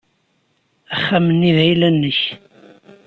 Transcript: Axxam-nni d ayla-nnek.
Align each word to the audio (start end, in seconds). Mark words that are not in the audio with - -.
Axxam-nni 0.95 1.51
d 1.55 1.57
ayla-nnek. 1.63 2.21